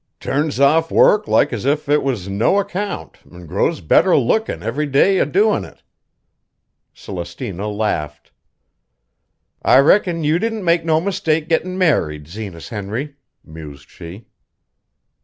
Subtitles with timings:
[0.19, 4.63] Turns off work like as if it was of no account an' grows better lookin'
[4.63, 5.83] every day a doin' it."
[6.91, 8.31] Celestina laughed.
[9.61, 14.25] "I reckon you didn't make no mistake gettin' married, Zenas Henry," mused she.